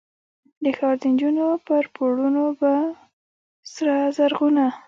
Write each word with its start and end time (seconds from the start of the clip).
د 0.63 0.65
ښار 0.77 0.95
دنجونو 1.03 1.45
پر 1.67 1.83
پوړونو 1.95 2.43
به، 2.59 2.73
سره 3.73 3.95
زرغونه، 4.17 4.65